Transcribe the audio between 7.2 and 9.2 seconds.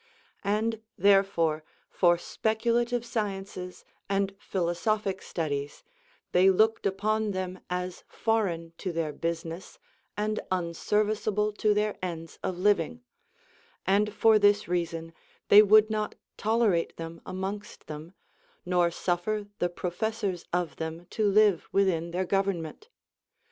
them as foreign to their